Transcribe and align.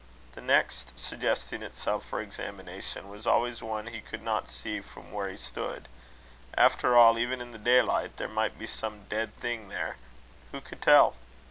The 0.31 0.41
next 0.41 0.97
suggesting 0.97 1.61
itself 1.61 2.03
for 2.03 2.21
examination, 2.21 3.07
was 3.07 3.27
always 3.27 3.61
one 3.61 3.85
he 3.85 4.01
could 4.01 4.23
not 4.23 4.49
see 4.49 4.81
from 4.81 5.11
where 5.11 5.29
he 5.29 5.37
stood: 5.37 5.87
after 6.55 6.97
all, 6.97 7.19
even 7.19 7.39
in 7.39 7.51
the 7.51 7.59
daylight, 7.59 8.17
there 8.17 8.27
might 8.27 8.57
be 8.57 8.65
some 8.65 9.05
dead 9.09 9.31
thing 9.39 9.69
there 9.69 9.97
who 10.51 10.59
could 10.59 10.81
tell? 10.81 11.13